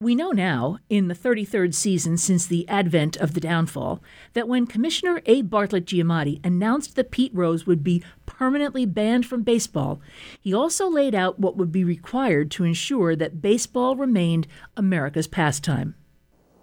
[0.00, 4.66] We know now, in the 33rd season since the advent of the downfall, that when
[4.66, 5.42] Commissioner A.
[5.42, 10.00] Bartlett Giamatti announced that Pete Rose would be permanently banned from baseball,
[10.40, 15.94] he also laid out what would be required to ensure that baseball remained America's pastime.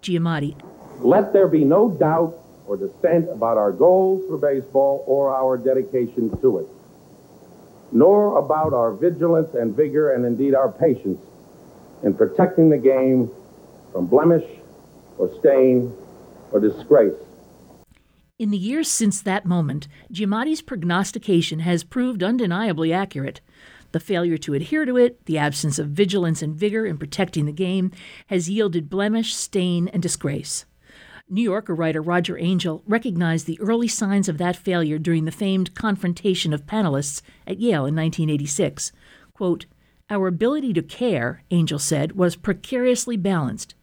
[0.02, 0.54] Giamatti.
[0.98, 6.38] Let there be no doubt or dissent about our goals for baseball or our dedication
[6.42, 6.66] to it,
[7.92, 11.18] nor about our vigilance and vigor and indeed our patience
[12.02, 13.30] in protecting the game
[13.92, 14.44] from blemish
[15.18, 15.94] or stain
[16.50, 17.14] or disgrace.
[18.38, 23.40] In the years since that moment, Giamatti's prognostication has proved undeniably accurate.
[23.92, 27.52] The failure to adhere to it, the absence of vigilance and vigor in protecting the
[27.52, 27.92] game,
[28.28, 30.64] has yielded blemish, stain, and disgrace.
[31.28, 35.74] New Yorker writer Roger Angell recognized the early signs of that failure during the famed
[35.74, 38.92] confrontation of panelists at Yale in 1986.
[39.34, 39.66] Quote,
[40.10, 43.74] our ability to care, Angell said, was precariously balanced.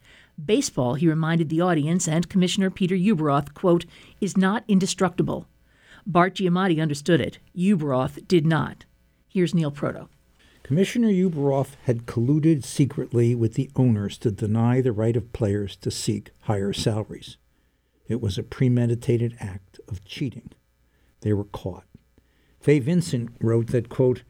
[0.43, 3.85] Baseball, he reminded the audience and Commissioner Peter Ueberroth, quote,
[4.21, 5.47] is not indestructible.
[6.05, 7.39] Bart Giamatti understood it.
[7.55, 8.85] Ueberroth did not.
[9.27, 10.07] Here's Neil Proto.
[10.63, 15.91] Commissioner Ueberroth had colluded secretly with the owners to deny the right of players to
[15.91, 17.37] seek higher salaries.
[18.07, 20.51] It was a premeditated act of cheating.
[21.21, 21.85] They were caught.
[22.59, 24.23] Fay Vincent wrote that, quote,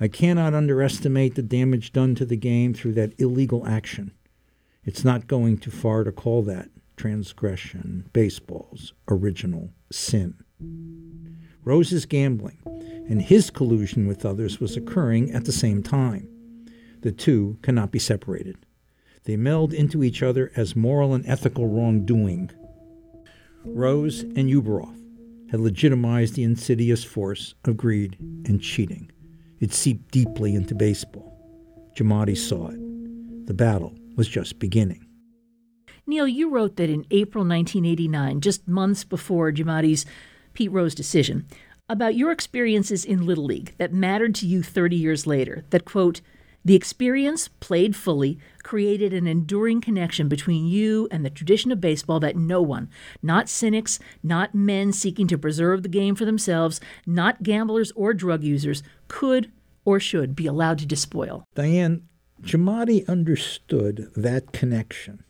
[0.00, 4.12] I cannot underestimate the damage done to the game through that illegal action.
[4.84, 10.34] It's not going too far to call that transgression, baseball's original sin.
[11.64, 12.58] Rose's gambling
[13.08, 16.28] and his collusion with others was occurring at the same time.
[17.00, 18.56] The two cannot be separated.
[19.24, 22.50] They meld into each other as moral and ethical wrongdoing.
[23.64, 25.00] Rose and Ueberroth
[25.50, 29.10] had legitimized the insidious force of greed and cheating.
[29.64, 31.40] It seeped deeply into baseball.
[31.96, 33.46] Giamatti saw it.
[33.46, 35.06] The battle was just beginning.
[36.06, 40.04] Neil, you wrote that in April 1989, just months before Giamatti's
[40.52, 41.46] Pete Rose decision,
[41.88, 45.64] about your experiences in Little League that mattered to you 30 years later.
[45.70, 46.20] That, quote,
[46.62, 52.18] the experience, played fully, created an enduring connection between you and the tradition of baseball
[52.18, 52.90] that no one,
[53.22, 58.42] not cynics, not men seeking to preserve the game for themselves, not gamblers or drug
[58.42, 59.52] users, could
[59.84, 61.44] or should be allowed to despoil.
[61.54, 62.08] Diane,
[62.42, 65.22] Giamatti understood that connection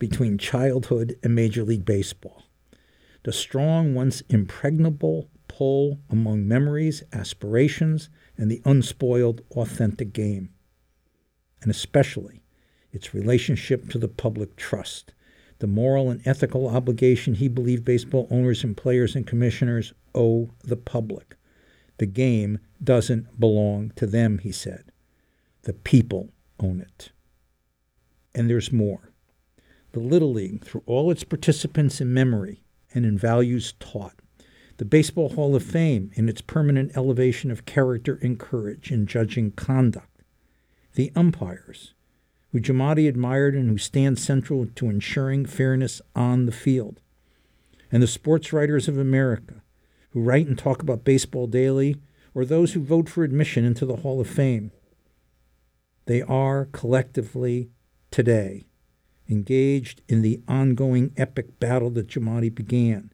[0.00, 2.42] between childhood and Major League Baseball.
[3.22, 10.50] The strong, once impregnable pull among memories, aspirations, and the unspoiled, authentic game
[11.62, 12.42] and especially
[12.92, 15.12] its relationship to the public trust,
[15.58, 20.76] the moral and ethical obligation he believed baseball owners and players and commissioners owe the
[20.76, 21.36] public.
[21.98, 24.92] The game doesn't belong to them, he said.
[25.62, 27.10] The people own it.
[28.34, 29.10] And there's more.
[29.92, 32.62] The Little League, through all its participants in memory
[32.94, 34.14] and in values taught,
[34.76, 39.50] the Baseball Hall of Fame in its permanent elevation of character and courage in judging
[39.50, 40.22] conduct,
[40.94, 41.94] the umpires,
[42.58, 47.00] who Giamatti admired and who stand central to ensuring fairness on the field,
[47.92, 49.62] and the sports writers of America,
[50.10, 51.96] who write and talk about baseball daily,
[52.34, 54.72] or those who vote for admission into the Hall of Fame.
[56.06, 57.70] They are collectively
[58.10, 58.66] today
[59.30, 63.12] engaged in the ongoing epic battle that Giamatti began.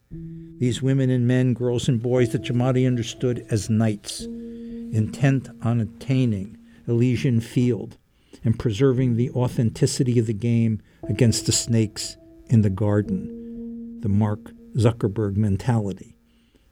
[0.59, 6.57] These women and men, girls and boys that Giamatti understood as knights, intent on attaining
[6.87, 7.99] Elysian Field
[8.43, 14.53] and preserving the authenticity of the game against the snakes in the garden, the Mark
[14.77, 16.17] Zuckerberg mentality,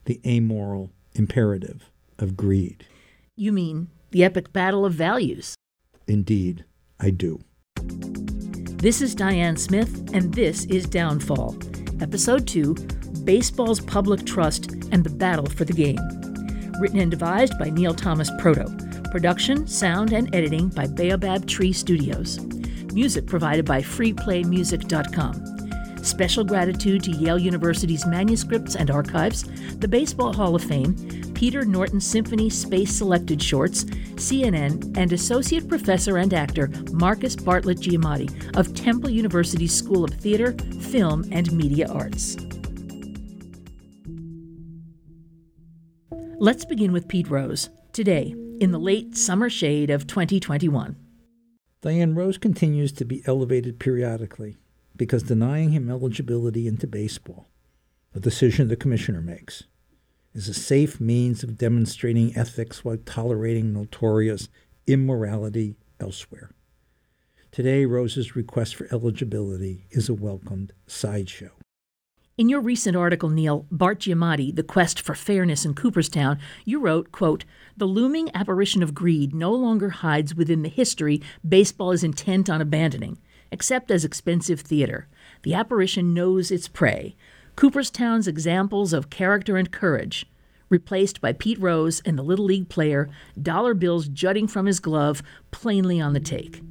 [0.05, 2.85] the amoral imperative of greed.
[3.35, 5.55] You mean the epic battle of values?
[6.07, 6.65] Indeed,
[6.99, 7.39] I do.
[7.75, 11.57] This is Diane Smith, and this is Downfall,
[12.01, 12.75] Episode 2
[13.23, 15.99] Baseball's Public Trust and the Battle for the Game.
[16.81, 18.65] Written and devised by Neil Thomas Proto.
[19.13, 22.39] Production, sound, and editing by Baobab Tree Studios.
[22.93, 26.03] Music provided by freeplaymusic.com.
[26.03, 29.43] Special gratitude to Yale University's manuscripts and archives,
[29.77, 30.95] the Baseball Hall of Fame,
[31.35, 33.83] Peter Norton Symphony Space Selected Shorts,
[34.15, 40.53] CNN, and Associate Professor and actor Marcus Bartlett Giamatti of Temple University's School of Theater,
[40.89, 42.35] Film, and Media Arts.
[46.39, 47.69] Let's begin with Pete Rose.
[47.91, 50.95] Today, in the late summer shade of 2021.
[51.81, 54.57] Diane Rose continues to be elevated periodically
[54.95, 57.49] because denying him eligibility into baseball,
[58.13, 59.63] a decision the commissioner makes,
[60.33, 64.49] is a safe means of demonstrating ethics while tolerating notorious
[64.87, 66.51] immorality elsewhere.
[67.51, 71.51] Today, Rose's request for eligibility is a welcomed sideshow.
[72.35, 77.11] In your recent article, Neil, Bart Giamatti, The Quest for Fairness in Cooperstown, you wrote,
[77.11, 77.45] quote,
[77.77, 82.59] The looming apparition of greed no longer hides within the history baseball is intent on
[82.59, 83.19] abandoning,
[83.51, 85.07] except as expensive theater.
[85.43, 87.15] The apparition knows its prey.
[87.55, 90.25] Cooperstown's examples of character and courage,
[90.69, 95.21] replaced by Pete Rose and the Little League player, dollar bills jutting from his glove,
[95.51, 96.63] plainly on the take.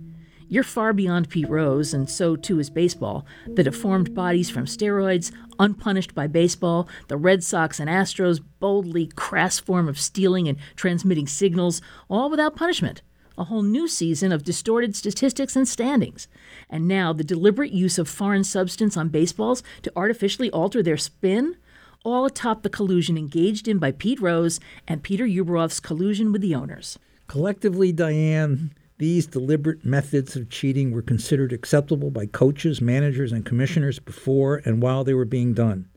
[0.53, 3.25] You're far beyond Pete Rose, and so too is baseball.
[3.47, 9.59] The deformed bodies from steroids, unpunished by baseball, the Red Sox and Astros' boldly crass
[9.59, 13.01] form of stealing and transmitting signals, all without punishment.
[13.39, 16.29] A whole new season of distorted statistics and standings.
[16.69, 21.57] And now the deliberate use of foreign substance on baseballs to artificially alter their spin?
[22.05, 26.55] All atop the collusion engaged in by Pete Rose and Peter Ueberroth's collusion with the
[26.55, 26.99] owners.
[27.27, 33.99] Collectively, Diane, these deliberate methods of cheating were considered acceptable by coaches, managers, and commissioners
[33.99, 35.89] before and while they were being done.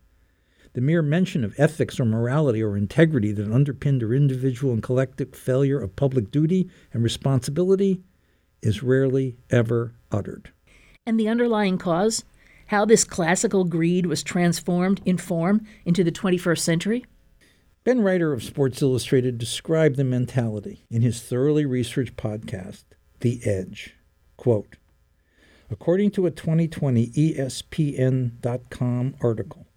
[0.74, 5.36] The mere mention of ethics or morality or integrity that underpinned their individual and collective
[5.36, 8.02] failure of public duty and responsibility
[8.63, 10.52] is rarely ever uttered.
[11.06, 12.25] And the underlying cause?
[12.69, 17.06] How this classical greed was transformed in form into the 21st century?
[17.85, 22.85] Ben Reiter of Sports Illustrated described the mentality in his thoroughly researched podcast,
[23.19, 23.93] The Edge.
[24.37, 24.77] Quote
[25.69, 29.67] According to a 2020 ESPN.com article,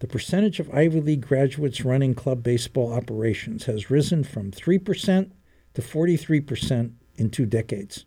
[0.00, 5.30] the percentage of Ivy League graduates running club baseball operations has risen from 3%
[5.74, 8.04] to 43% in two decades.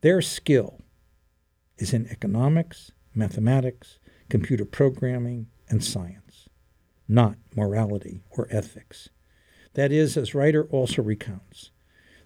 [0.00, 0.78] Their skill
[1.76, 3.98] is in economics, mathematics,
[4.28, 6.21] computer programming, and science
[7.12, 9.08] not morality or ethics.
[9.74, 11.70] That is, as Reiter also recounts,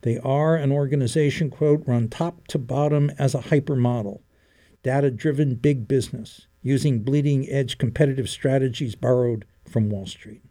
[0.02, 4.20] they are an organization, quote, run top to bottom as a hypermodel,
[4.82, 10.42] data driven big business, using bleeding edge competitive strategies borrowed from Wall Street.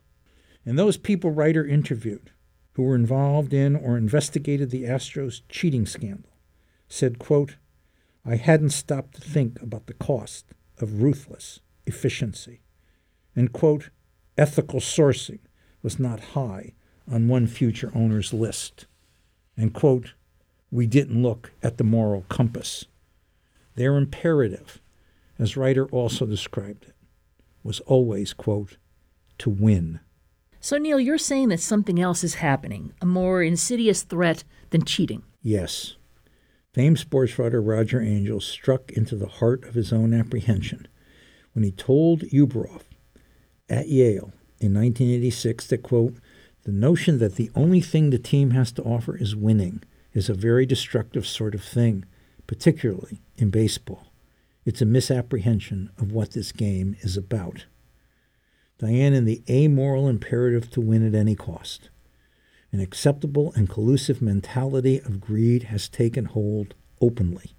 [0.66, 2.32] And those people Reiter interviewed,
[2.74, 6.32] who were involved in or investigated the Astros cheating scandal,
[6.90, 7.58] said, quote,
[8.26, 12.62] I hadn't stopped to think about the cost of ruthless efficiency.
[13.36, 13.90] And, quote,
[14.38, 15.40] ethical sourcing
[15.82, 16.74] was not high
[17.12, 18.86] on one future owner's list.
[19.58, 20.14] And, quote,
[20.72, 22.86] we didn't look at the moral compass.
[23.76, 24.82] Their imperative,
[25.38, 26.96] as Reiter also described it,
[27.64, 28.78] was always, quote,
[29.38, 30.00] to win.
[30.60, 35.24] So, Neil, you're saying that something else is happening, a more insidious threat than cheating.
[35.42, 35.96] Yes.
[36.74, 40.88] Famed sports writer Roger Angell struck into the heart of his own apprehension
[41.54, 42.95] when he told Ueberroth
[43.70, 46.16] at Yale in 1986 that, quote,
[46.64, 49.84] the notion that the only thing the team has to offer is winning
[50.14, 52.06] is a very destructive sort of thing,
[52.48, 54.08] particularly in baseball.
[54.66, 57.66] It's a misapprehension of what this game is about.
[58.80, 61.90] Diane, in the amoral imperative to win at any cost,
[62.72, 67.56] an acceptable and collusive mentality of greed has taken hold openly,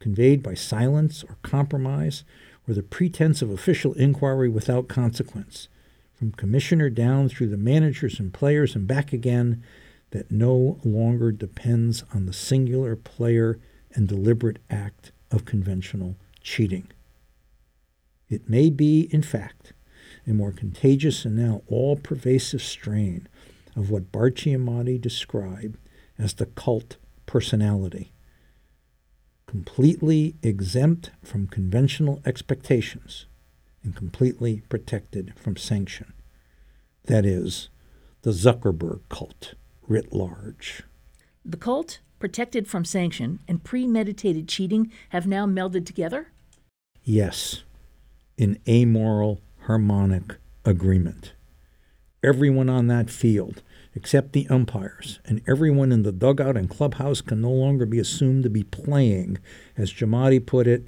[0.00, 2.24] conveyed by silence or compromise
[2.68, 5.68] or the pretense of official inquiry without consequence,
[6.14, 9.62] from commissioner down through the managers and players and back again,
[10.10, 13.58] that no longer depends on the singular player
[13.94, 16.88] and deliberate act of conventional cheating.
[18.28, 19.72] It may be, in fact,
[20.26, 23.26] a more contagious and now all pervasive strain
[23.74, 25.78] of what Bart Giamatti described
[26.18, 26.96] as the cult
[27.26, 28.12] personality
[29.48, 33.24] completely exempt from conventional expectations
[33.82, 36.12] and completely protected from sanction.
[37.06, 37.70] That is,
[38.22, 39.54] the Zuckerberg cult
[39.88, 40.82] writ large.
[41.46, 46.28] The cult, protected from sanction, and premeditated cheating have now melded together?
[47.02, 47.62] Yes,
[48.36, 50.36] in amoral, harmonic
[50.66, 51.32] agreement.
[52.22, 53.62] Everyone on that field
[53.98, 58.44] except the umpires, and everyone in the dugout and clubhouse can no longer be assumed
[58.44, 59.36] to be playing,
[59.76, 60.86] as Giamatti put it,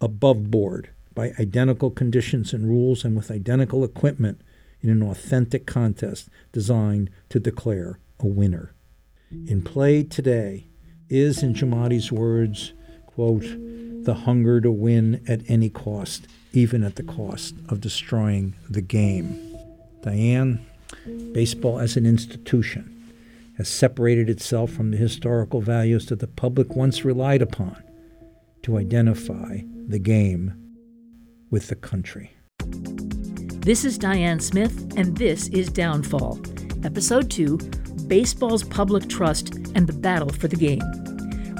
[0.00, 4.40] above board by identical conditions and rules and with identical equipment
[4.80, 8.72] in an authentic contest designed to declare a winner.
[9.48, 10.68] In play today
[11.08, 12.74] is, in Giamatti's words,
[13.06, 13.42] quote,
[14.04, 19.36] the hunger to win at any cost, even at the cost of destroying the game.
[20.02, 20.64] Diane,
[21.32, 23.12] Baseball as an institution
[23.58, 27.82] has separated itself from the historical values that the public once relied upon
[28.62, 30.54] to identify the game
[31.50, 32.34] with the country.
[33.60, 36.40] This is Diane Smith, and this is Downfall,
[36.84, 37.58] Episode 2
[38.08, 40.82] Baseball's Public Trust and the Battle for the Game.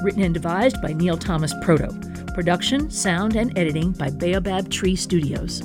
[0.02, 1.88] Written and devised by Neil Thomas Proto.
[2.34, 5.62] Production, sound, and editing by Baobab Tree Studios.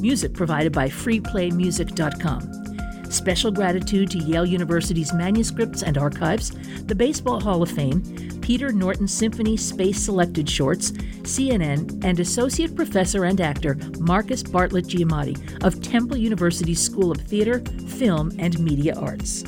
[0.00, 2.65] Music provided by freeplaymusic.com.
[3.10, 6.50] Special gratitude to Yale University's manuscripts and archives,
[6.86, 8.02] the Baseball Hall of Fame,
[8.40, 15.64] Peter Norton Symphony Space Selected Shorts, CNN, and Associate Professor and actor Marcus Bartlett Giamatti
[15.64, 19.44] of Temple University's School of Theater, Film, and Media Arts.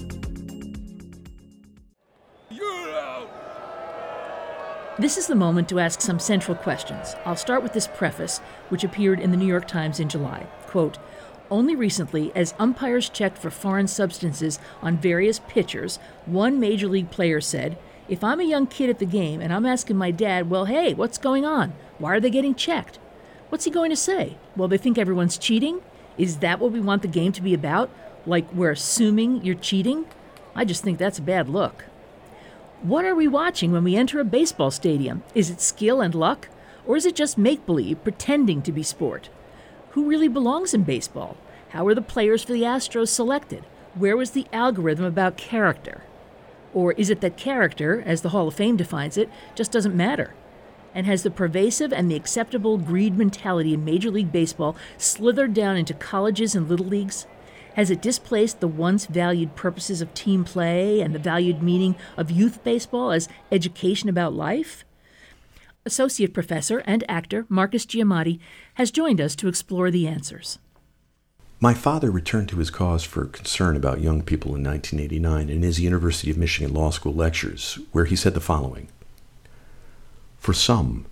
[4.99, 7.15] This is the moment to ask some central questions.
[7.25, 8.39] I'll start with this preface,
[8.69, 10.45] which appeared in the New York Times in July.
[10.67, 10.99] Quote,
[11.51, 17.41] only recently, as umpires checked for foreign substances on various pitchers, one major league player
[17.41, 17.79] said,
[18.09, 20.95] If I'm a young kid at the game and I'm asking my dad, well, hey,
[20.95, 21.73] what's going on?
[21.99, 22.99] Why are they getting checked?
[23.49, 24.37] What's he going to say?
[24.57, 25.81] Well, they think everyone's cheating?
[26.17, 27.91] Is that what we want the game to be about?
[28.27, 30.07] Like we're assuming you're cheating?
[30.55, 31.85] I just think that's a bad look.
[32.83, 35.23] What are we watching when we enter a baseball stadium?
[35.35, 36.49] Is it skill and luck?
[36.87, 39.29] Or is it just make believe, pretending to be sport?
[39.99, 41.37] Who really belongs in baseball?
[41.71, 43.65] How were the players for the Astros selected?
[43.97, 46.03] Where was the algorithm about character?
[46.73, 50.35] Or is it that character, as the Hall of Fame defines it, just doesn't matter?
[50.95, 55.77] And has the pervasive and the acceptable greed mentality in Major League Baseball slithered down
[55.77, 57.27] into colleges and little leagues?
[57.75, 62.31] Has it displaced the once valued purposes of team play and the valued meaning of
[62.31, 64.85] youth baseball as education about life?
[65.85, 68.39] Associate Professor and actor Marcus Giamatti
[68.75, 70.59] has joined us to explore the answers.
[71.61, 75.81] My father returned to his cause for concern about young people in 1989 in his
[75.81, 78.89] University of Michigan Law School lectures, where he said the following
[80.39, 81.07] For some,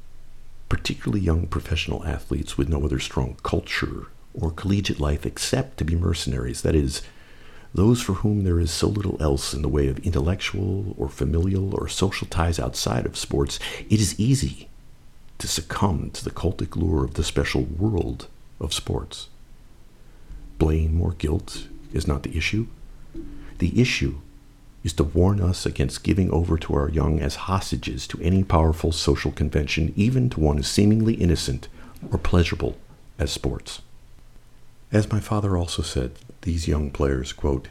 [0.68, 5.96] particularly young professional athletes with no other strong culture or collegiate life except to be
[5.96, 7.02] mercenaries, that is,
[7.76, 11.74] those for whom there is so little else in the way of intellectual or familial
[11.74, 13.58] or social ties outside of sports,
[13.90, 14.68] it is easy
[15.38, 18.28] to succumb to the cultic lure of the special world
[18.58, 19.28] of sports.
[20.58, 22.66] Blame or guilt is not the issue.
[23.58, 24.16] The issue
[24.82, 28.92] is to warn us against giving over to our young as hostages to any powerful
[28.92, 31.68] social convention, even to one as seemingly innocent
[32.10, 32.78] or pleasurable
[33.18, 33.82] as sports.
[34.92, 36.12] As my father also said,
[36.46, 37.68] these young players, quote,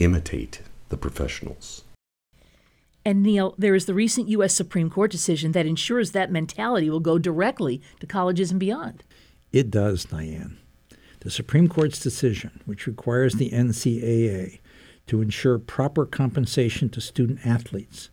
[0.00, 1.84] imitate the professionals.
[3.04, 4.54] And Neil, there is the recent U.S.
[4.54, 9.04] Supreme Court decision that ensures that mentality will go directly to colleges and beyond.
[9.52, 10.58] It does, Diane.
[11.20, 14.60] The Supreme Court's decision, which requires the NCAA
[15.06, 18.08] to ensure proper compensation to student athletes,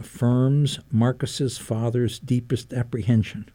[0.00, 3.48] affirms Marcus's father's deepest apprehension.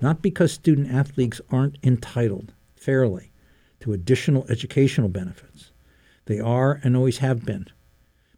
[0.00, 3.30] Not because student athletes aren't entitled fairly
[3.86, 5.70] to additional educational benefits.
[6.24, 7.66] They are and always have been.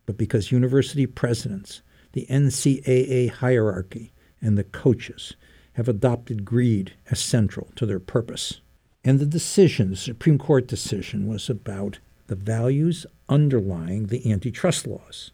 [0.04, 1.80] But because university presidents,
[2.12, 4.12] the NCAA hierarchy,
[4.42, 5.36] and the coaches
[5.72, 8.60] have adopted greed as central to their purpose.
[9.02, 15.32] And the decision, the Supreme Court decision, was about the values underlying the antitrust laws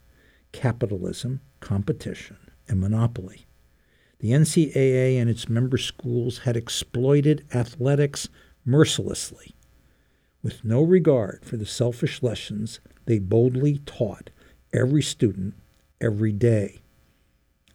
[0.53, 2.37] capitalism, competition,
[2.69, 3.47] and monopoly.
[4.21, 8.29] The NCAA and its member schools had exploited athletics
[8.65, 9.55] mercilessly
[10.45, 14.31] with no regard for the selfish lessons they boldly taught
[14.73, 15.55] every student
[16.01, 16.81] every day.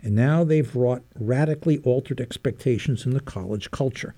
[0.02, 4.16] And now they've wrought radically altered expectations in the college culture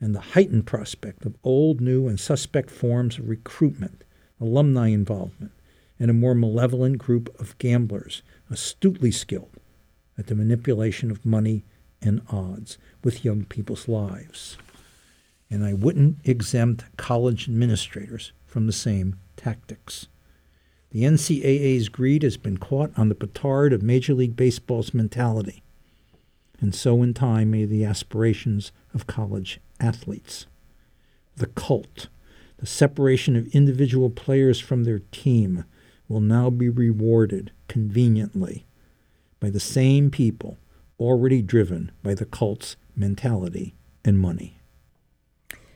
[0.00, 4.04] and the heightened prospect of old, new, and suspect forms of recruitment,
[4.40, 5.52] alumni involvement,
[5.98, 9.56] and a more malevolent group of gamblers astutely skilled
[10.18, 11.64] at the manipulation of money
[12.02, 14.58] and odds with young people's lives
[15.50, 20.06] and I wouldn't exempt college administrators from the same tactics.
[20.90, 25.62] The NCAA's greed has been caught on the petard of Major League Baseball's mentality,
[26.60, 30.46] and so in time may the aspirations of college athletes.
[31.36, 32.08] The cult,
[32.58, 35.64] the separation of individual players from their team,
[36.08, 38.66] will now be rewarded conveniently
[39.38, 40.58] by the same people
[40.98, 44.59] already driven by the cult's mentality and money.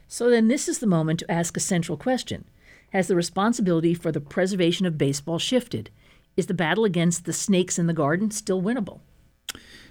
[0.08, 2.44] So then, this is the moment to ask a central question
[2.92, 5.90] Has the responsibility for the preservation of baseball shifted?
[6.36, 9.00] Is the battle against the snakes in the garden still winnable?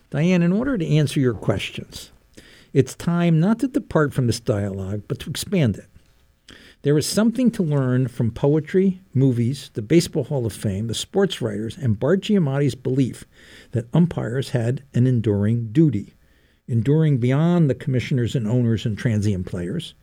[0.09, 2.11] Diane, in order to answer your questions,
[2.73, 5.87] it's time not to depart from this dialogue, but to expand it.
[6.83, 11.41] There is something to learn from poetry, movies, the Baseball Hall of Fame, the sports
[11.41, 13.23] writers, and Bart Giamatti's belief
[13.71, 16.13] that umpires had an enduring duty,
[16.67, 19.93] enduring beyond the commissioners and owners and transient players,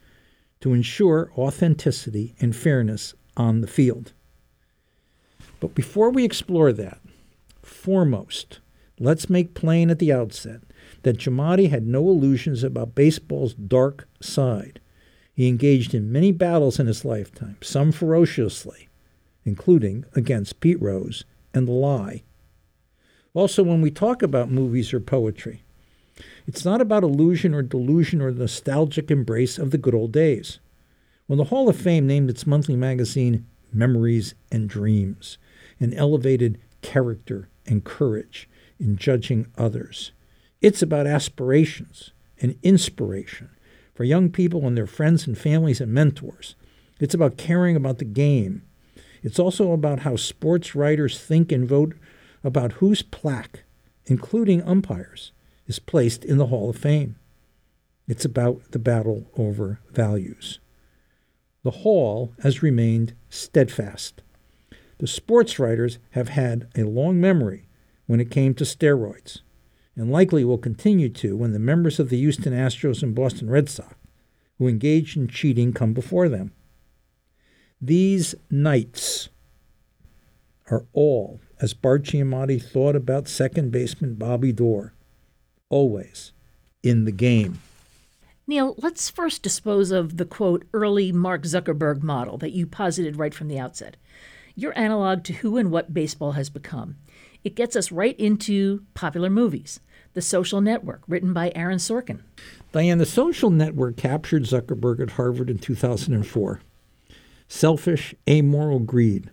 [0.61, 4.12] to ensure authenticity and fairness on the field.
[5.59, 6.99] But before we explore that,
[7.62, 8.61] foremost,
[8.99, 10.61] let's make plain at the outset
[11.02, 14.81] that Giamatti had no illusions about baseball's dark side.
[15.35, 18.88] He engaged in many battles in his lifetime, some ferociously,
[19.45, 21.25] including against Pete Rose
[21.55, 22.23] and The Lie.
[23.33, 25.62] Also, when we talk about movies or poetry,
[26.50, 30.59] it's not about illusion or delusion or nostalgic embrace of the good old days.
[31.28, 35.38] When the Hall of Fame named its monthly magazine Memories and Dreams
[35.78, 38.49] and elevated character and courage
[38.80, 40.11] in judging others,
[40.61, 43.50] it's about aspirations and inspiration
[43.95, 46.57] for young people and their friends and families and mentors.
[46.99, 48.62] It's about caring about the game.
[49.23, 51.95] It's also about how sports writers think and vote
[52.42, 53.62] about whose plaque,
[54.07, 55.30] including umpires,
[55.70, 57.14] is placed in the Hall of Fame.
[58.08, 60.58] It's about the battle over values.
[61.62, 64.20] The Hall has remained steadfast.
[64.98, 67.68] The sports writers have had a long memory
[68.06, 69.42] when it came to steroids,
[69.94, 73.68] and likely will continue to when the members of the Houston Astros and Boston Red
[73.68, 73.94] Sox
[74.58, 76.52] who engaged in cheating come before them.
[77.80, 79.28] These knights
[80.68, 84.92] are all, as Bart Giamatti thought about second baseman Bobby Doerr,
[85.70, 86.32] always
[86.82, 87.60] in the game.
[88.46, 93.32] Neil, let's first dispose of the quote early Mark Zuckerberg model that you posited right
[93.32, 93.96] from the outset.
[94.56, 96.96] Your analog to who and what baseball has become.
[97.44, 99.80] It gets us right into popular movies.
[100.12, 102.22] The Social Network, written by Aaron Sorkin.
[102.72, 106.60] Diane, The Social Network captured Zuckerberg at Harvard in 2004.
[107.46, 109.30] Selfish, amoral greed,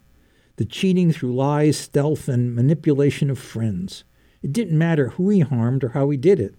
[0.57, 4.03] the cheating through lies, stealth, and manipulation of friends.
[4.47, 6.55] It didn't matter who he harmed or how he did it,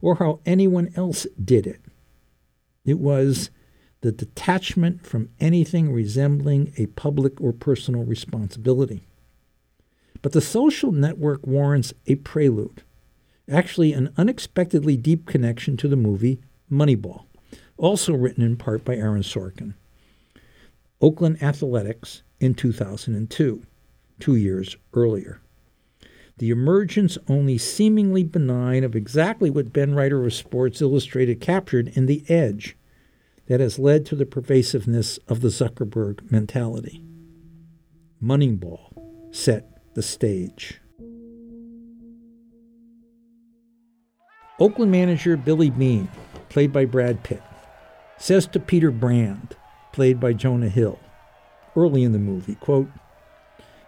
[0.00, 1.80] or how anyone else did it.
[2.84, 3.50] It was
[4.00, 9.08] the detachment from anything resembling a public or personal responsibility.
[10.22, 12.84] But the social network warrants a prelude
[13.50, 16.38] actually an unexpectedly deep connection to the movie
[16.70, 17.24] Moneyball,
[17.76, 19.74] also written in part by Aaron Sorkin.
[21.00, 23.64] Oakland Athletics in 2002,
[24.20, 25.40] two years earlier.
[26.38, 32.06] The emergence, only seemingly benign, of exactly what Ben Reiter of Sports Illustrated captured in
[32.06, 32.76] The Edge
[33.46, 37.02] that has led to the pervasiveness of the Zuckerberg mentality.
[38.22, 40.80] Moneyball set the stage.
[44.58, 46.08] Oakland manager Billy Beane,
[46.48, 47.42] played by Brad Pitt,
[48.18, 49.56] says to Peter Brand,
[49.92, 50.98] played by Jonah Hill,
[51.76, 52.88] early in the movie, quote,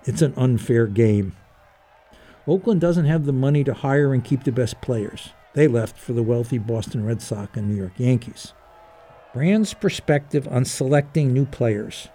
[0.05, 1.35] It's an unfair game.
[2.49, 5.31] Oakland doesn't have the money to hire and keep the best players.
[5.53, 8.55] They left for the wealthy Boston Red Sox and New York Yankees.
[9.35, 12.09] Brand's perspective on selecting new players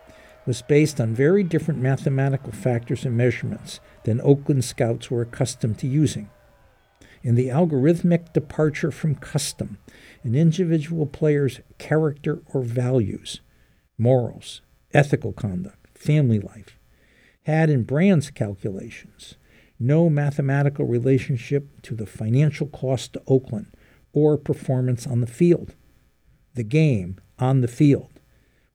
[0.48, 5.88] was based on very different mathematical factors and measurements than Oakland scouts were accustomed to
[5.88, 6.30] using
[7.24, 9.78] in the algorithmic departure from custom,
[10.24, 13.40] an individual player's character or values,
[13.98, 14.62] morals,
[14.94, 16.78] ethical conduct, family life,
[17.44, 19.36] had in Brand's calculations
[19.84, 23.68] no mathematical relationship to the financial cost to Oakland
[24.14, 25.76] or performance on the field.
[26.54, 28.10] The game on the field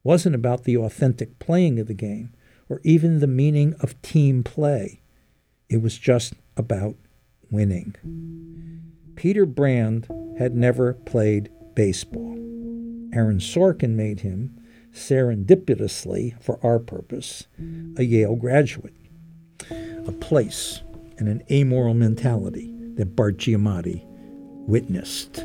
[0.03, 2.35] wasn't about the authentic playing of the game
[2.69, 5.01] or even the meaning of team play.
[5.69, 6.97] It was just about
[7.51, 7.95] winning.
[9.17, 12.35] Peter Brand had never played baseball.
[13.15, 14.61] Aaron Sorkin made him,
[14.93, 17.47] serendipitously for our purpose,
[17.97, 18.95] a Yale graduate.
[20.07, 20.83] A place
[21.19, 24.03] and an amoral mentality that Bart Giamatti
[24.67, 25.39] witnessed.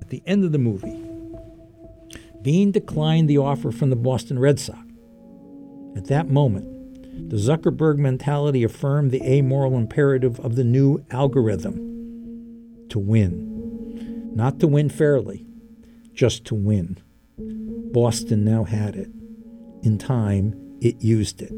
[0.00, 1.00] At the end of the movie,
[2.42, 4.78] Beane declined the offer from the Boston Red Sox.
[5.96, 11.76] At that moment, the Zuckerberg mentality affirmed the amoral imperative of the new algorithm
[12.88, 14.32] to win.
[14.34, 15.46] Not to win fairly,
[16.14, 16.98] just to win.
[17.92, 19.10] Boston now had it.
[19.82, 21.52] In time, it used it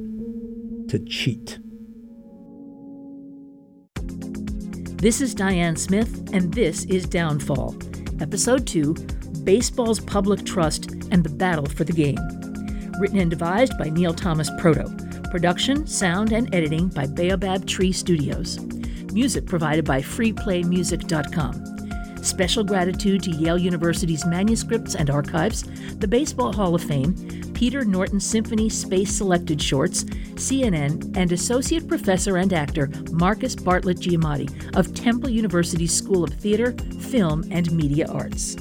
[0.88, 1.58] to cheat.
[5.02, 7.74] This is Diane Smith, and this is Downfall,
[8.20, 8.94] Episode 2
[9.42, 12.20] Baseball's Public Trust and the Battle for the Game.
[13.00, 14.84] Written and devised by Neil Thomas Proto.
[15.28, 18.60] Production, sound, and editing by Baobab Tree Studios.
[19.12, 22.22] Music provided by freeplaymusic.com.
[22.22, 25.64] Special gratitude to Yale University's manuscripts and archives,
[25.98, 30.02] the Baseball Hall of Fame, Peter Norton Symphony Space Selected Shorts,
[30.34, 36.72] CNN, and Associate Professor and Actor Marcus Bartlett Giamatti of Temple University's School of Theater,
[36.98, 38.56] Film, and Media Arts.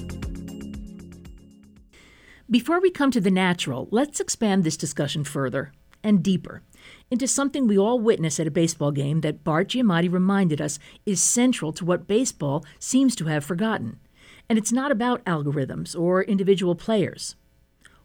[2.48, 5.72] Before we come to the natural, let's expand this discussion further
[6.04, 6.62] and deeper.
[7.10, 11.24] into something we all witness at a baseball game that Bart Giamatti reminded us is
[11.24, 14.00] central to what baseball seems to have forgotten.
[14.48, 17.36] And it's not about algorithms or individual players,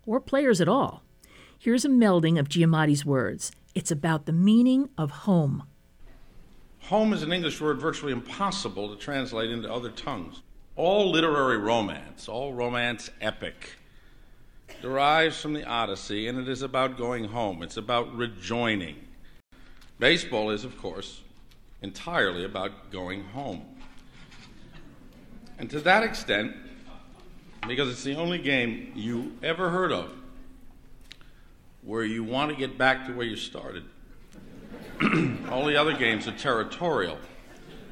[0.06, 1.02] or players at all.
[1.58, 5.64] Here's a melding of Giamatti's words it's about the meaning of home.
[6.82, 10.40] Home is an English word virtually impossible to translate into other tongues.
[10.76, 13.76] All literary romance, all romance epic,
[14.80, 17.62] derives from the Odyssey, and it is about going home.
[17.62, 18.96] It's about rejoining.
[19.98, 21.22] Baseball is, of course,
[21.82, 23.64] entirely about going home.
[25.58, 26.54] And to that extent,
[27.66, 30.12] because it's the only game you ever heard of
[31.82, 33.84] where you want to get back to where you started.
[35.50, 37.18] All the other games are territorial.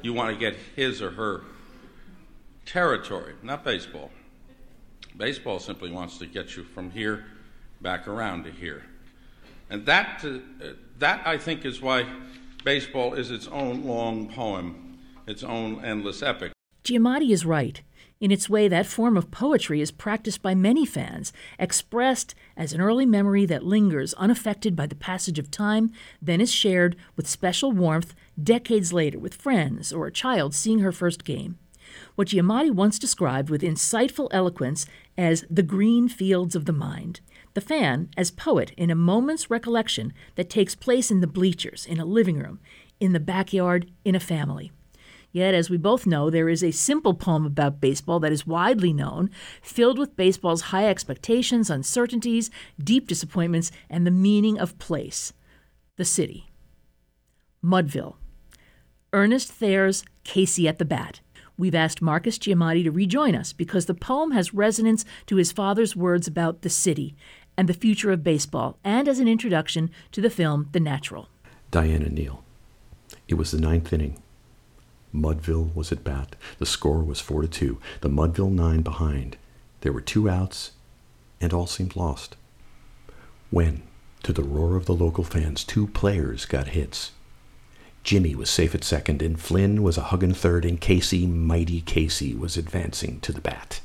[0.01, 1.43] You want to get his or her
[2.65, 4.11] territory, not baseball.
[5.15, 7.25] Baseball simply wants to get you from here
[7.81, 8.83] back around to here.
[9.69, 10.39] And that, uh,
[10.99, 12.05] that I think, is why
[12.63, 16.51] baseball is its own long poem, its own endless epic.
[16.83, 17.81] Giamatti is right.
[18.21, 22.79] In its way, that form of poetry is practiced by many fans, expressed as an
[22.79, 27.73] early memory that lingers unaffected by the passage of time, then is shared with special
[27.73, 31.57] warmth decades later with friends or a child seeing her first game.
[32.15, 34.85] What Giamatti once described with insightful eloquence
[35.17, 37.19] as the green fields of the mind.
[37.53, 41.99] The fan as poet in a moment's recollection that takes place in the bleachers, in
[41.99, 42.59] a living room,
[42.99, 44.71] in the backyard, in a family.
[45.35, 48.93] Yet, as we both know, there is a simple poem about baseball that is widely
[48.93, 49.29] known,
[49.61, 52.49] filled with baseball's high expectations, uncertainties,
[52.81, 55.33] deep disappointments, and the meaning of place
[55.97, 56.47] the city.
[57.61, 58.15] Mudville.
[59.11, 61.19] Ernest Thayer's Casey at the Bat.
[61.57, 65.97] We've asked Marcus Giamatti to rejoin us because the poem has resonance to his father's
[65.97, 67.13] words about the city
[67.57, 71.27] and the future of baseball, and as an introduction to the film The Natural.
[71.71, 72.41] Diana Neil.
[73.27, 74.21] It was the ninth inning.
[75.15, 76.35] Mudville was at bat.
[76.59, 77.79] The score was 4 to 2.
[78.01, 79.37] The Mudville nine behind.
[79.81, 80.71] There were two outs,
[81.39, 82.35] and all seemed lost.
[83.49, 83.83] When,
[84.23, 87.11] to the roar of the local fans, two players got hits.
[88.03, 92.35] Jimmy was safe at second, and Flynn was a huggin' third, and Casey, mighty Casey,
[92.35, 93.81] was advancing to the bat.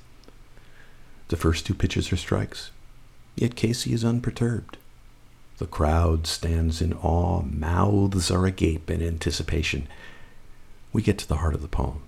[1.28, 2.70] The first two pitches are strikes,
[3.36, 4.76] yet Casey is unperturbed.
[5.58, 9.86] The crowd stands in awe, mouths are agape in anticipation
[10.92, 12.02] we get to the heart of the poem.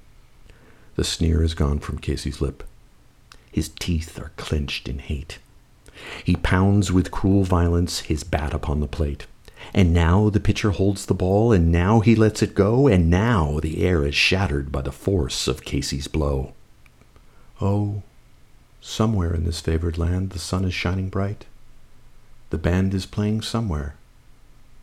[0.96, 2.64] The sneer is gone from Casey's lip.
[3.50, 5.38] His teeth are clenched in hate.
[6.24, 9.26] He pounds with cruel violence his bat upon the plate.
[9.72, 13.60] And now the pitcher holds the ball, and now he lets it go, and now
[13.60, 16.52] the air is shattered by the force of Casey's blow.
[17.60, 18.02] Oh,
[18.80, 21.46] somewhere in this favored land the sun is shining bright.
[22.50, 23.94] The band is playing somewhere,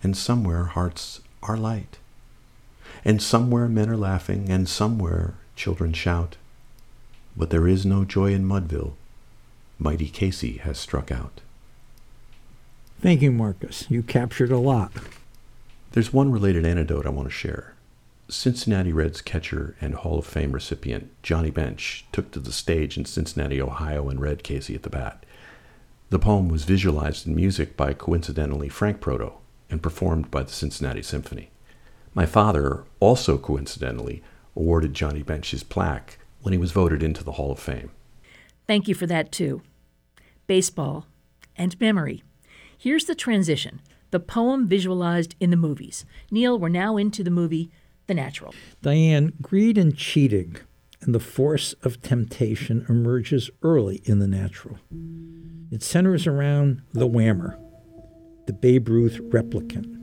[0.01, 1.97] and somewhere hearts are light.
[3.09, 6.37] And somewhere men are laughing, and somewhere children shout.
[7.35, 8.93] But there is no joy in Mudville.
[9.79, 11.41] Mighty Casey has struck out.
[13.01, 13.89] Thank you, Marcus.
[13.89, 14.91] You captured a lot.
[15.93, 17.73] There's one related anecdote I want to share.
[18.27, 23.05] Cincinnati Reds catcher and Hall of Fame recipient Johnny Bench took to the stage in
[23.05, 25.25] Cincinnati, Ohio, and read Casey at the bat.
[26.11, 29.33] The poem was visualized in music by coincidentally Frank Proto
[29.67, 31.49] and performed by the Cincinnati Symphony.
[32.13, 34.21] My father also coincidentally
[34.55, 37.91] awarded Johnny Bench his plaque when he was voted into the Hall of Fame.
[38.67, 39.61] Thank you for that, too.
[40.47, 41.05] Baseball
[41.55, 42.23] and memory.
[42.77, 46.05] Here's the transition the poem visualized in the movies.
[46.31, 47.69] Neil, we're now into the movie
[48.07, 48.53] The Natural.
[48.81, 50.57] Diane, greed and cheating
[51.01, 54.77] and the force of temptation emerges early in The Natural.
[55.71, 57.57] It centers around the whammer,
[58.47, 59.98] the Babe Ruth replicant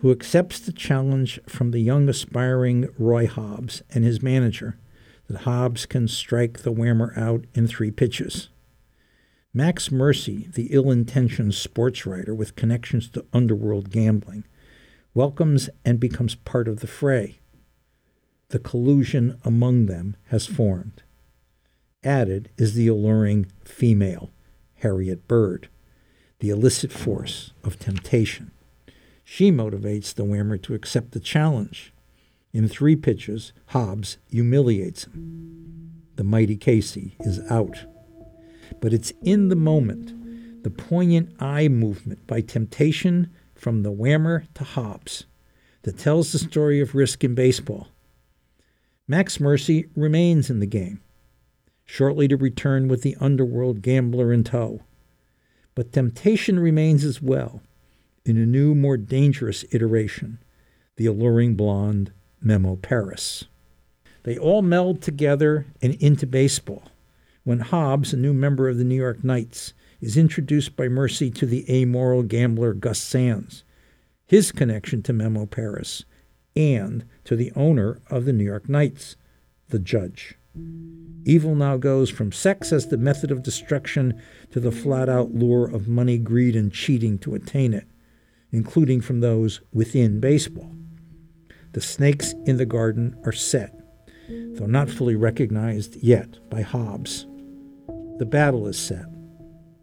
[0.00, 4.78] who accepts the challenge from the young aspiring Roy Hobbs and his manager
[5.28, 8.48] that Hobbs can strike the whammer out in three pitches.
[9.52, 14.44] Max Mercy, the ill intentioned sports writer with connections to underworld gambling,
[15.14, 17.38] welcomes and becomes part of the fray.
[18.48, 21.02] The collusion among them has formed.
[22.04, 24.30] Added is the alluring female,
[24.74, 25.68] Harriet Bird,
[26.38, 28.50] the illicit force of temptation.
[29.28, 31.92] She motivates the whammer to accept the challenge.
[32.52, 36.04] In three pitches, Hobbs humiliates him.
[36.14, 37.76] The mighty Casey is out.
[38.80, 44.62] But it's in the moment, the poignant eye movement by temptation from the whammer to
[44.62, 45.26] Hobbs,
[45.82, 47.88] that tells the story of risk in baseball.
[49.08, 51.00] Max Mercy remains in the game,
[51.84, 54.82] shortly to return with the underworld gambler in tow.
[55.74, 57.60] But temptation remains as well
[58.26, 60.38] in a new, more dangerous iteration,
[60.96, 63.44] the alluring blonde Memo Paris.
[64.24, 66.82] They all meld together and into baseball.
[67.44, 71.46] When Hobbs, a new member of the New York Knights, is introduced by Mercy to
[71.46, 73.62] the amoral gambler Gus Sands,
[74.26, 76.04] his connection to Memo Paris,
[76.56, 79.14] and to the owner of the New York Knights,
[79.68, 80.34] the judge.
[81.24, 85.66] Evil now goes from sex as the method of destruction to the flat out lure
[85.66, 87.86] of money, greed, and cheating to attain it,
[88.56, 90.72] including from those within baseball.
[91.72, 93.78] The snakes in the garden are set,
[94.30, 97.26] though not fully recognized yet by Hobbs.
[98.18, 99.04] The battle is set.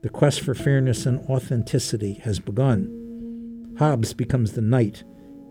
[0.01, 3.75] The quest for fairness and authenticity has begun.
[3.77, 5.03] Hobbs becomes the knight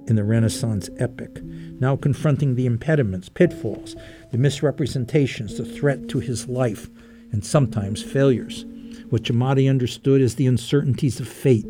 [0.08, 3.94] in the Renaissance epic, now confronting the impediments, pitfalls,
[4.32, 6.90] the misrepresentations, the threat to his life,
[7.30, 8.64] and sometimes failures.
[9.10, 11.66] What Giamatti understood as the uncertainties of fate.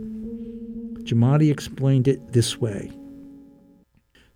[1.05, 2.91] Giamatti explained it this way.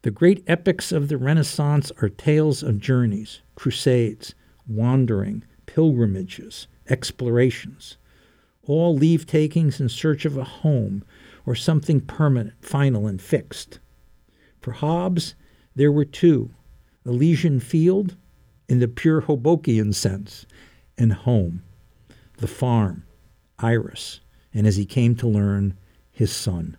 [0.03, 4.35] The great epics of the Renaissance are tales of journeys, crusades,
[4.69, 7.97] wandering, pilgrimages, explorations,
[8.63, 11.05] all leave takings in search of a home
[11.45, 13.79] or something permanent, final, and fixed.
[14.61, 15.35] For Hobbs,
[15.75, 16.51] there were two
[17.05, 18.17] Elysian Field,
[18.69, 20.45] in the pure Hobokian sense,
[20.99, 21.63] and home,
[22.39, 23.05] the farm,
[23.59, 24.21] Iris,
[24.53, 25.77] and as he came to learn,
[26.17, 26.79] his son.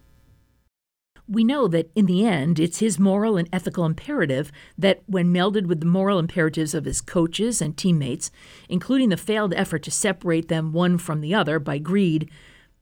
[1.30, 5.68] We know that in the end, it's his moral and ethical imperative that, when melded
[5.68, 8.32] with the moral imperatives of his coaches and teammates,
[8.68, 12.32] including the failed effort to separate them one from the other by greed,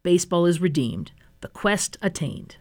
[0.01, 2.55] baseball is redeemed, the quest attained.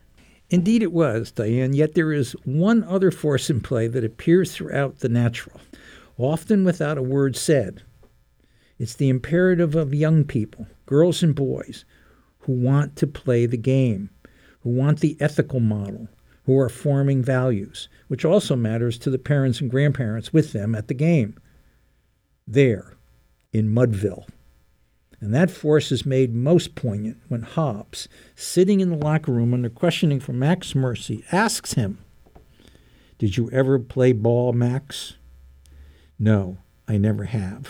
[0.51, 4.99] Indeed, it was, Diane, yet there is one other force in play that appears throughout
[4.99, 5.61] the natural,
[6.19, 7.83] often without a word said.
[8.77, 11.85] It's the imperative of young people, girls and boys,
[12.45, 14.11] who want to play the game,
[14.61, 16.09] who want the ethical model,
[16.45, 20.89] who are forming values, which also matters to the parents and grandparents with them at
[20.89, 21.39] the game.
[22.47, 22.95] There,
[23.53, 24.27] in Mudville.
[25.21, 29.71] And that force is made most poignant when Hobbs, sitting in the locker room under
[29.71, 31.99] questioning from Max Mercy, asks him,
[33.19, 35.15] Did you ever play ball, Max?
[36.19, 37.69] No, I never have.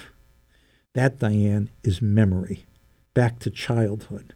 [0.95, 2.67] That, Diane, is memory,
[3.15, 4.35] back to childhood.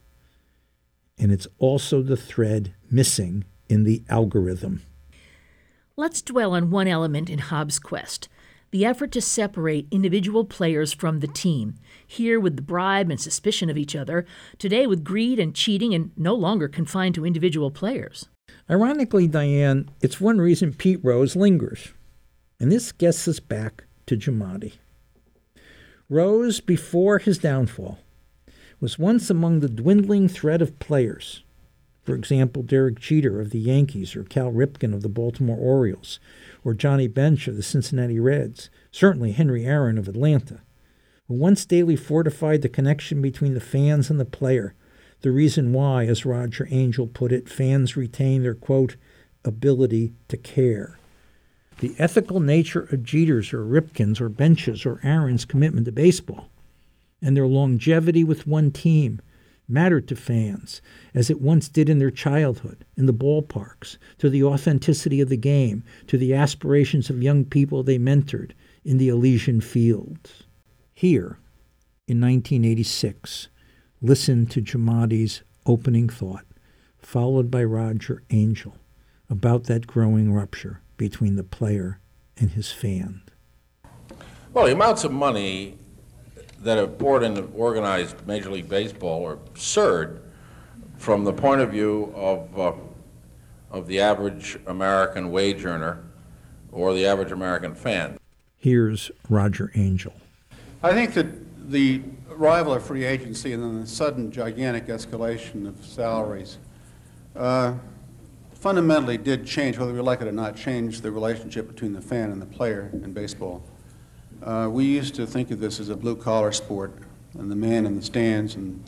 [1.19, 4.83] And it's also the thread missing in the algorithm.
[5.97, 8.29] Let's dwell on one element in Hobbs' quest
[8.71, 11.75] the effort to separate individual players from the team,
[12.07, 14.27] here with the bribe and suspicion of each other,
[14.59, 18.29] today with greed and cheating and no longer confined to individual players.
[18.71, 21.93] Ironically, Diane, it's one reason Pete Rose lingers.
[22.61, 24.75] And this gets us back to Giamatti.
[26.11, 27.99] Rose, before his downfall,
[28.81, 31.43] was once among the dwindling thread of players.
[32.05, 36.21] For example, Derek Jeter of the Yankees or Cal Ripken of the Baltimore Orioles,
[36.65, 40.61] or Johnny Bench of the Cincinnati Reds, certainly Henry Aaron of Atlanta,
[41.27, 44.75] who once daily fortified the connection between the fans and the player,
[45.21, 48.97] the reason why, as Roger Angell put it, fans retain their, quote,
[49.45, 50.99] ability to care.
[51.81, 56.49] The ethical nature of Jeter's or Ripken's or Bench's or Aaron's commitment to baseball
[57.23, 59.21] and their longevity with one team
[59.69, 60.81] mattered to fans,
[61.15, 65.37] as it once did in their childhood, in the ballparks, to the authenticity of the
[65.37, 68.53] game, to the aspirations of young people they mentored
[68.85, 70.45] in the Elysian fields.
[70.95, 71.39] Here,
[72.07, 73.49] in 1986,
[74.01, 76.47] listen to Giamatti's opening thought,
[76.99, 78.79] followed by Roger Angell,
[79.29, 82.01] about that growing rupture between the player
[82.39, 83.21] and his fan.
[84.55, 85.77] Well, the amounts of money
[86.63, 90.23] that have poured into organized Major League Baseball are absurd
[90.97, 92.73] from the point of view of, uh,
[93.71, 96.05] of the average American wage earner
[96.73, 98.19] or the average American fan.
[98.57, 100.15] Here's Roger Angell.
[100.83, 105.85] I think that the arrival of free agency and then the sudden gigantic escalation of
[105.85, 106.59] salaries
[107.37, 107.75] uh,
[108.53, 112.33] fundamentally did change, whether we like it or not, change the relationship between the fan
[112.33, 113.63] and the player in baseball.
[114.43, 116.93] Uh, we used to think of this as a blue collar sport,
[117.39, 118.83] and the man in the stands and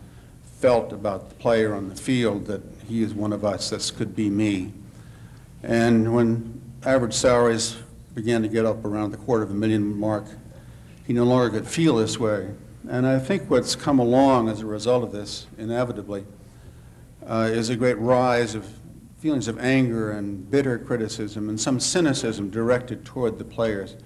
[0.45, 3.71] felt about the player on the field that he is one of us.
[3.71, 4.73] This could be me.
[5.63, 7.77] And when average salaries
[8.15, 10.25] began to get up around the quarter of a million mark,
[11.07, 12.51] he no longer could feel this way.
[12.89, 16.25] And I think what's come along as a result of this, inevitably,
[17.27, 18.67] uh, is a great rise of
[19.19, 23.97] feelings of anger and bitter criticism and some cynicism directed toward the players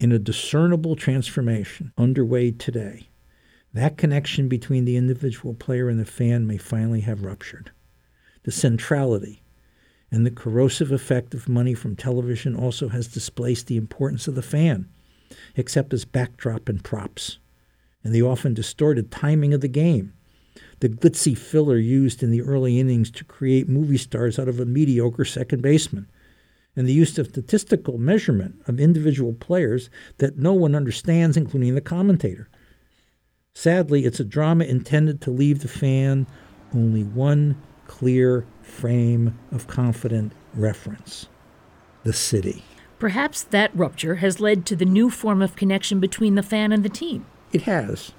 [0.00, 3.08] in a discernible transformation underway today,
[3.74, 7.70] that connection between the individual player and the fan may finally have ruptured.
[8.42, 9.42] the centrality,
[10.10, 14.42] and the corrosive effect of money from television also has displaced the importance of the
[14.42, 14.88] fan,
[15.56, 17.38] except as backdrop and props,
[18.02, 20.12] and the often distorted timing of the game.
[20.80, 24.64] The glitzy filler used in the early innings to create movie stars out of a
[24.64, 26.08] mediocre second baseman,
[26.76, 31.80] and the use of statistical measurement of individual players that no one understands, including the
[31.80, 32.48] commentator.
[33.54, 36.26] Sadly, it's a drama intended to leave the fan
[36.74, 41.26] only one clear frame of confident reference
[42.04, 42.62] the city.
[42.98, 46.82] Perhaps that rupture has led to the new form of connection between the fan and
[46.82, 47.26] the team.
[47.52, 48.12] It has.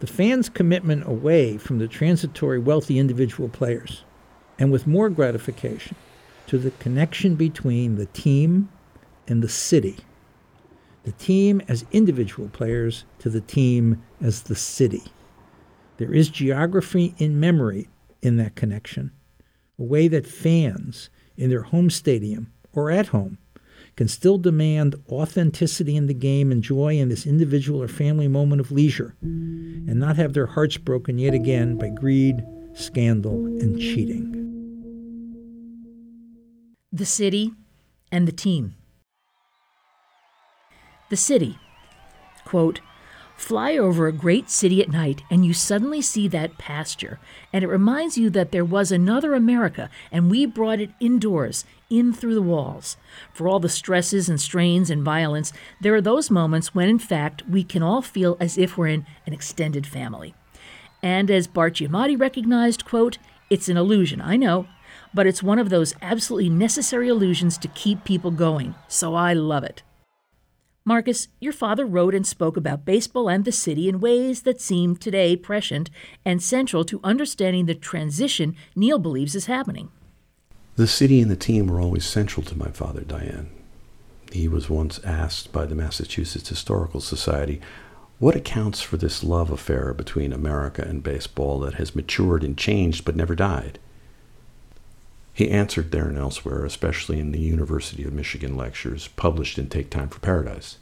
[0.00, 4.04] The fan's commitment away from the transitory wealthy individual players,
[4.58, 5.96] and with more gratification,
[6.48, 8.68] to the connection between the team
[9.26, 9.96] and the city.
[11.04, 15.04] The team as individual players to the team as the city.
[15.98, 17.88] There is geography in memory
[18.22, 19.12] in that connection,
[19.78, 23.38] a way that fans in their home stadium or at home
[23.96, 28.60] can still demand authenticity in the game and joy in this individual or family moment
[28.60, 32.42] of leisure, and not have their hearts broken yet again by greed,
[32.74, 34.37] scandal, and cheating.
[36.90, 37.52] The city
[38.10, 38.74] and the team.
[41.10, 41.58] The city.
[42.46, 42.80] Quote,
[43.36, 47.20] Fly over a great city at night, and you suddenly see that pasture,
[47.52, 52.14] and it reminds you that there was another America, and we brought it indoors, in
[52.14, 52.96] through the walls.
[53.34, 57.42] For all the stresses and strains and violence, there are those moments when, in fact,
[57.46, 60.34] we can all feel as if we're in an extended family.
[61.02, 63.18] And as Bart Giamatti recognized, quote,
[63.50, 64.66] it's an illusion, I know,
[65.12, 69.64] but it's one of those absolutely necessary illusions to keep people going, so I love
[69.64, 69.82] it.
[70.84, 74.96] Marcus, your father wrote and spoke about baseball and the city in ways that seem
[74.96, 75.90] today prescient
[76.24, 79.90] and central to understanding the transition Neil believes is happening.
[80.76, 83.50] The city and the team were always central to my father, Diane.
[84.32, 87.60] He was once asked by the Massachusetts Historical Society
[88.18, 93.04] what accounts for this love affair between America and baseball that has matured and changed
[93.04, 93.78] but never died.
[95.38, 99.88] He answered there and elsewhere, especially in the University of Michigan lectures published in Take
[99.88, 100.78] Time for Paradise.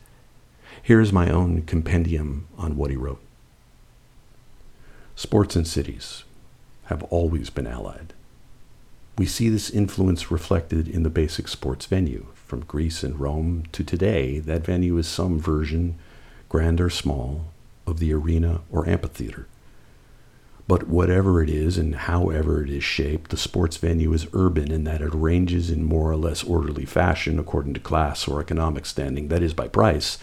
[0.83, 3.21] Here is my own compendium on what he wrote.
[5.15, 6.25] Sports and cities
[6.85, 8.15] have always been allied.
[9.19, 12.29] We see this influence reflected in the basic sports venue.
[12.33, 15.99] From Greece and Rome to today, that venue is some version,
[16.49, 17.45] grand or small,
[17.87, 19.49] of the arena or amphitheater.
[20.69, 24.83] But whatever it is and however it is shaped, the sports venue is urban in
[24.85, 29.29] that it arranges in more or less orderly fashion according to class or economic standing,
[29.29, 30.19] that is, by price,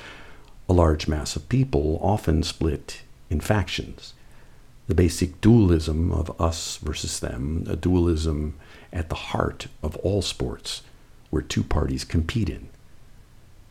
[0.68, 4.14] a large mass of people, often split in factions.
[4.88, 8.56] The basic dualism of us versus them, a dualism
[8.92, 10.84] at the heart of all sports,
[11.30, 12.68] where two parties compete in.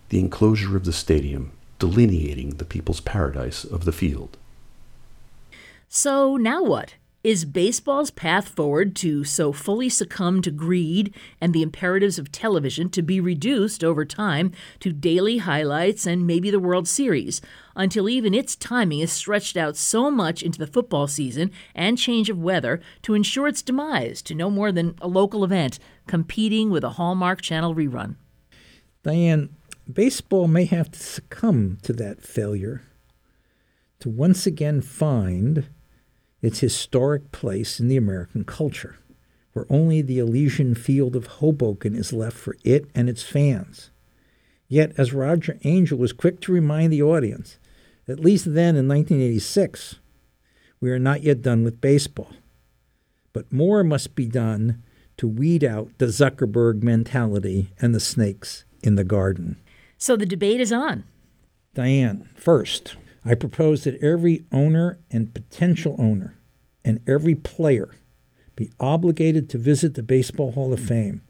[0.09, 4.39] The enclosure of the stadium delineating the people's paradise of the field.
[5.95, 6.95] So now what?
[7.23, 12.89] Is baseball's path forward to so fully succumb to greed and the imperatives of television
[12.89, 17.43] to be reduced over time to daily highlights and maybe the World Series,
[17.77, 22.31] until even its timing is stretched out so much into the football season and change
[22.31, 26.85] of weather to ensure its demise to no more than a local event competing with
[26.85, 28.17] a Hallmark Channel rerun?
[29.03, 29.55] Diane,
[29.93, 32.83] baseball may have to succumb to that failure
[34.01, 35.69] to once again find
[36.43, 38.99] its historic place in the American culture,
[39.53, 43.91] where only the Elysian field of Hoboken is left for it and its fans.
[44.69, 47.59] Yet, as Roger Angell was quick to remind the audience,
[48.09, 49.97] at least then in 1986,
[50.81, 52.33] we are not yet done with baseball.
[53.33, 54.83] But more must be done
[55.19, 59.57] to weed out the Zuckerberg mentality and the snakes in the garden.
[59.97, 61.05] So the debate is on.
[61.75, 66.37] Diane, first, I propose that every owner and potential owner
[66.85, 67.95] and every player
[68.57, 71.23] be obligated to visit the Baseball Hall of Fame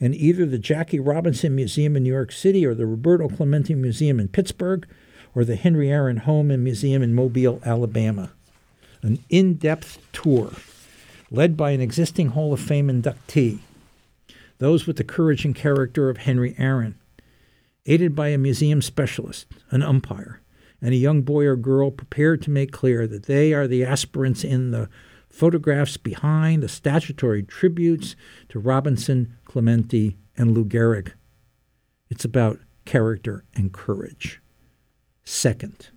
[0.00, 4.20] and either the Jackie Robinson Museum in New York City or the Roberto Clemente Museum
[4.20, 4.86] in Pittsburgh
[5.34, 8.32] or the Henry Aaron Home and Museum in Mobile, Alabama.
[9.02, 10.52] An in depth tour
[11.30, 13.60] led by an existing Hall of Fame inductee,
[14.58, 16.98] those with the courage and character of Henry Aaron,
[17.86, 20.40] aided by a museum specialist, an umpire,
[20.80, 24.44] and a young boy or girl prepared to make clear that they are the aspirants
[24.44, 24.88] in the
[25.28, 28.16] photographs behind the statutory tributes
[28.48, 31.12] to Robinson, Clemente, and Lou Gehrig.
[32.08, 34.40] It's about character and courage.
[35.24, 35.90] Second,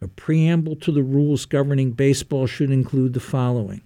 [0.00, 3.82] a preamble to the rules governing baseball should include the following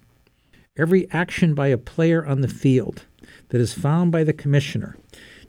[0.75, 3.05] Every action by a player on the field
[3.49, 4.97] that is found by the commissioner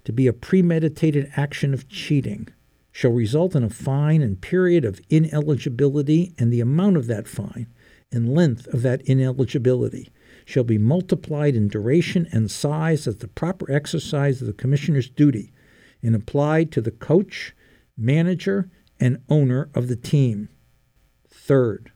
[0.05, 2.49] to be a premeditated action of cheating
[2.95, 7.67] shall result in a fine and period of ineligibility, and the amount of that fine
[8.13, 10.09] and length of that ineligibility
[10.45, 15.53] shall be multiplied in duration and size as the proper exercise of the commissioner's duty
[16.05, 17.53] and applied to the coach,
[17.97, 18.71] manager,
[19.01, 20.49] and owner of the team.
[21.29, 21.91] Third,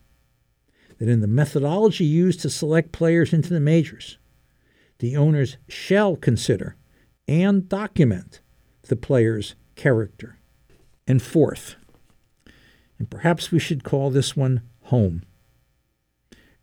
[0.98, 4.18] that in the methodology used to select players into the majors,
[4.98, 6.74] the owners shall consider
[7.28, 8.40] and document
[8.88, 10.37] the player's character.
[11.08, 11.74] And fourth,
[12.98, 15.24] and perhaps we should call this one home.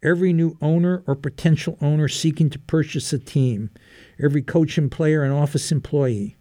[0.01, 3.71] Every new owner or potential owner seeking to purchase a team,
[4.23, 6.37] every coach and player and office employee,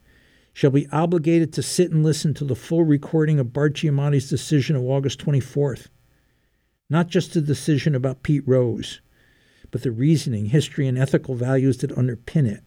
[0.52, 4.76] shall be obligated to sit and listen to the full recording of Bart Giamatti's decision
[4.76, 5.88] of August 24th
[6.90, 9.00] not just the decision about Pete Rose,
[9.70, 12.62] but the reasoning, history, and ethical values that underpin it,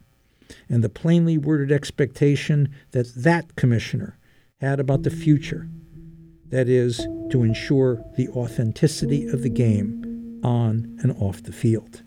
[0.67, 4.17] and the plainly worded expectation that that commissioner
[4.59, 5.69] had about the future
[6.49, 12.03] that is, to ensure the authenticity of the game on and off the field.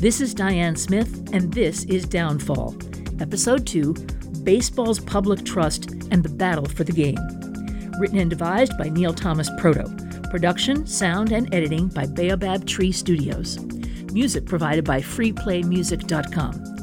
[0.00, 2.76] This is Diane Smith, and this is Downfall,
[3.20, 3.94] Episode 2
[4.42, 7.18] Baseball's Public Trust and the Battle for the Game.
[7.98, 9.84] Written and devised by Neil Thomas Proto
[10.30, 13.58] Production, sound, and editing by Baobab Tree Studios.
[14.12, 16.77] Music provided by freeplaymusic.com.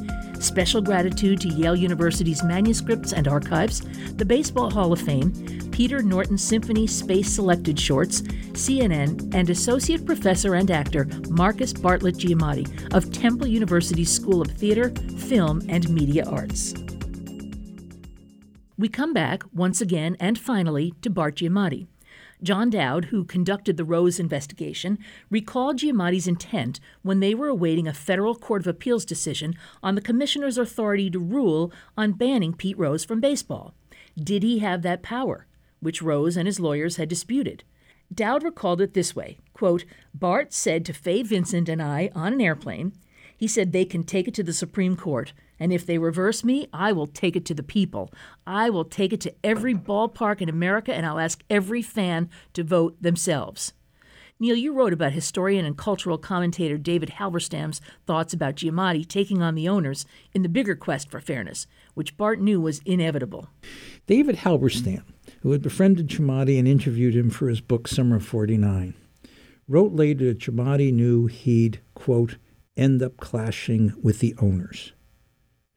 [0.46, 3.82] Special gratitude to Yale University's Manuscripts and Archives,
[4.14, 5.32] the Baseball Hall of Fame,
[5.72, 8.22] Peter Norton Symphony Space Selected Shorts,
[8.52, 14.90] CNN, and Associate Professor and Actor Marcus Bartlett Giamatti of Temple University's School of Theater,
[15.18, 16.74] Film, and Media Arts.
[18.78, 21.88] We come back once again and finally to Bart Giamatti.
[22.42, 24.98] John Dowd, who conducted the Rose investigation,
[25.30, 30.00] recalled Giamatti's intent when they were awaiting a federal court of appeals decision on the
[30.00, 33.74] commissioner's authority to rule on banning Pete Rose from baseball.
[34.18, 35.46] Did he have that power?
[35.80, 37.64] Which Rose and his lawyers had disputed.
[38.14, 39.84] Dowd recalled it this way quote,
[40.14, 42.92] Bart said to Fay Vincent and I on an airplane,
[43.36, 45.32] he said they can take it to the Supreme Court.
[45.58, 48.12] And if they reverse me, I will take it to the people.
[48.46, 52.62] I will take it to every ballpark in America, and I'll ask every fan to
[52.62, 53.72] vote themselves.
[54.38, 59.54] Neil, you wrote about historian and cultural commentator David Halberstam's thoughts about Giamatti taking on
[59.54, 60.04] the owners
[60.34, 63.48] in the bigger quest for fairness, which Bart knew was inevitable.
[64.06, 65.04] David Halberstam,
[65.40, 68.92] who had befriended Giamatti and interviewed him for his book Summer of 49,
[69.68, 72.36] wrote later that Giamatti knew he'd, quote,
[72.76, 74.92] end up clashing with the owners.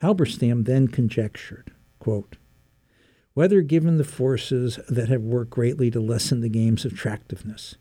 [0.02, 2.38] Halberstam then conjectured, quote,
[3.34, 7.76] whether given the forces that have worked greatly to lessen the game's attractiveness,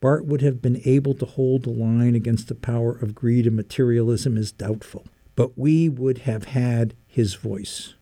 [0.00, 3.56] Bart would have been able to hold the line against the power of greed and
[3.56, 5.06] materialism is doubtful.
[5.34, 7.94] But we would have had his voice.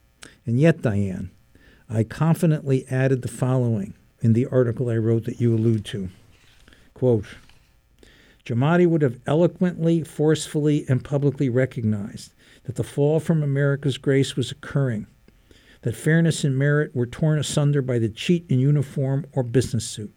[0.44, 1.30] And yet, Diane,
[1.88, 6.10] I confidently added the following in the article I wrote that you allude to.
[6.92, 7.26] Quote,
[8.48, 12.31] would have eloquently, forcefully, and publicly recognized
[12.64, 15.06] that the fall from America's grace was occurring,
[15.82, 20.14] that fairness and merit were torn asunder by the cheat in uniform or business suit.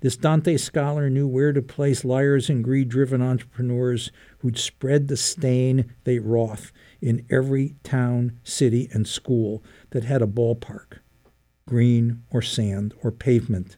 [0.00, 5.16] This Dante scholar knew where to place liars and greed driven entrepreneurs who'd spread the
[5.16, 11.00] stain they wrought in every town, city, and school that had a ballpark,
[11.66, 13.76] green or sand or pavement.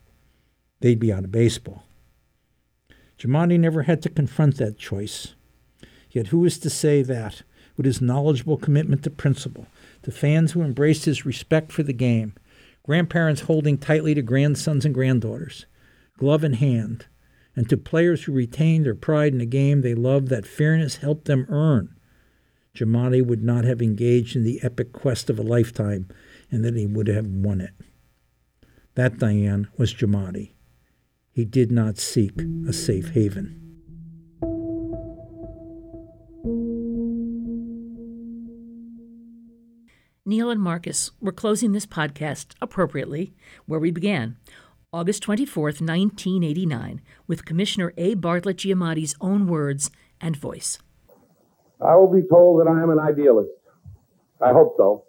[0.81, 1.85] They'd be out of baseball.
[3.19, 5.35] Giamatti never had to confront that choice.
[6.11, 7.43] Yet who is to say that,
[7.77, 9.67] with his knowledgeable commitment to principle,
[10.03, 12.35] to fans who embraced his respect for the game,
[12.85, 15.67] grandparents holding tightly to grandsons and granddaughters,
[16.19, 17.07] glove in hand,
[17.55, 21.27] and to players who retained their pride in the game they loved that fairness helped
[21.27, 21.95] them earn.
[22.75, 26.09] Giamatti would not have engaged in the epic quest of a lifetime,
[26.51, 27.73] and that he would have won it.
[28.95, 30.53] That, Diane, was Giamatti.
[31.33, 33.62] He did not seek a safe haven.
[40.25, 43.35] Neil and Marcus, we're closing this podcast appropriately
[43.67, 44.37] where we began,
[44.93, 48.15] August 24th, 1989, with Commissioner A.
[48.15, 50.79] Bartlett Giamatti's own words and voice.
[51.85, 53.51] I will be told that I am an idealist.
[54.41, 55.03] I hope so.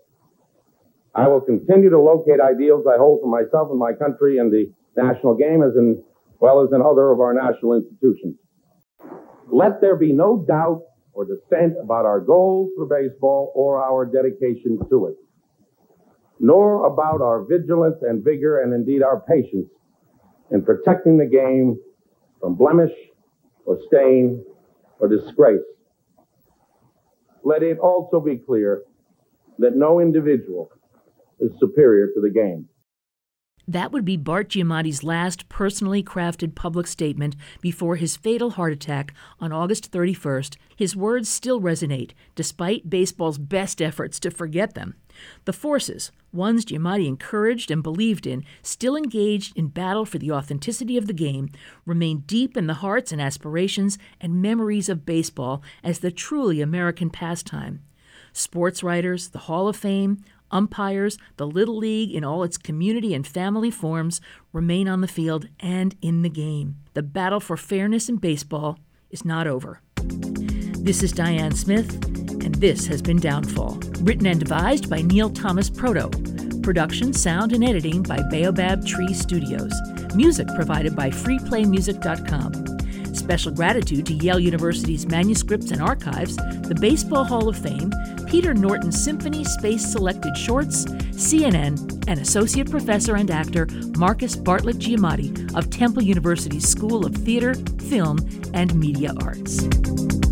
[1.14, 4.74] I will continue to locate ideals I hold for myself and my country in the
[5.00, 6.04] national game as in
[6.40, 8.36] well as in other of our national institutions.
[9.52, 10.82] Let there be no doubt
[11.14, 15.16] or dissent about our goals for baseball or our dedication to it,
[16.40, 19.70] nor about our vigilance and vigor and indeed our patience
[20.52, 21.78] in protecting the game
[22.40, 22.92] from blemish
[23.66, 24.44] or stain
[25.00, 25.62] or disgrace.
[27.44, 28.84] Let it also be clear
[29.60, 30.72] that no individual
[31.40, 32.68] is superior to the game.
[33.68, 39.14] That would be Bart Giamatti's last personally crafted public statement before his fatal heart attack
[39.40, 40.58] on August 31st.
[40.76, 44.96] His words still resonate, despite baseball's best efforts to forget them.
[45.46, 50.98] The forces, ones Giamatti encouraged and believed in, still engaged in battle for the authenticity
[50.98, 51.50] of the game,
[51.86, 57.10] remain deep in the hearts and aspirations and memories of baseball as the truly American
[57.10, 57.82] pastime.
[58.34, 60.24] Sports writers, the Hall of Fame,
[60.54, 64.22] umpires, the Little League in all its community and family forms
[64.54, 66.78] remain on the field and in the game.
[66.94, 68.80] The battle for fairness in baseball
[69.10, 69.82] is not over.
[69.98, 71.94] This is Diane Smith,
[72.44, 73.80] and this has been Downfall.
[74.02, 76.10] Written and devised by Neil Thomas Proto.
[76.62, 79.74] Production, sound, and editing by Baobab Tree Studios.
[80.16, 82.73] Music provided by freeplaymusic.com.
[83.14, 87.92] Special gratitude to Yale University's Manuscripts and Archives, the Baseball Hall of Fame,
[88.28, 95.56] Peter Norton Symphony Space Selected Shorts, CNN, and Associate Professor and actor Marcus Bartlett Giamatti
[95.56, 97.54] of Temple University's School of Theater,
[97.88, 98.18] Film,
[98.54, 100.23] and Media Arts.